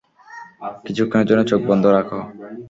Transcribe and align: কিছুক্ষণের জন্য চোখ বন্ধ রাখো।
কিছুক্ষণের 0.85 1.27
জন্য 1.29 1.41
চোখ 1.51 1.61
বন্ধ 1.69 1.83
রাখো। 1.95 2.19